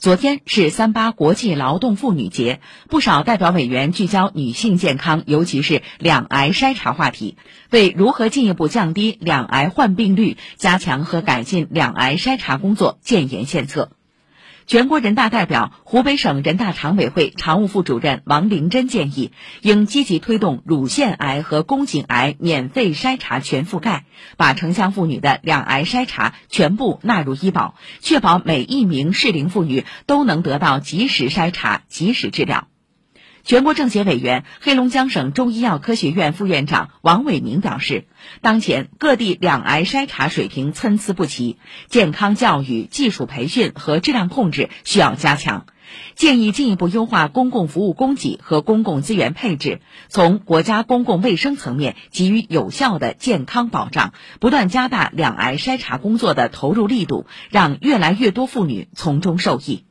[0.00, 7.36] 昨天是三八国际劳动妇女节，不少代表委员聚焦女性健康，尤其是两癌筛查话题，
[7.70, 13.90] 为如何进一步降低两癌患病率、加强和改进两癌筛查工作建言献策。
[14.68, 19.32] 全国人大代表、湖北省人大常委会常务副主任王灵珍建议，
[19.62, 24.04] 应积极推动乳腺癌和宫颈癌免费筛查全覆盖，
[24.36, 32.68] 把城乡妇女的两癌筛查全部纳入医保，确保每一名适龄妇女都能得到及时筛查、及时治疗。
[33.48, 38.04] 全国政协委员、黑龙江省中医药科学院副院长王伟明表示，
[38.42, 41.56] 当前各地两癌筛查水平参差不齐，
[41.88, 45.64] 健康教育、技术培训和质量控制需要加强。
[46.14, 59.87] 建议进一步优化公共服务供给和公共资源配置，从国家公共卫生层面给予有效的健康保障，不断加大两癌筛查工作的投入力度，让越来越多妇女从中受益。